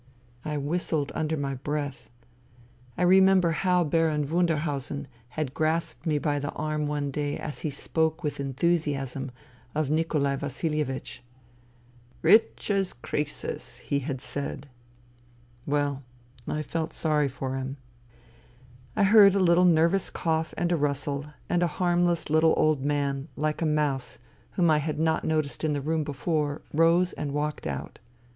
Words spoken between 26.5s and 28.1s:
rose and walked out.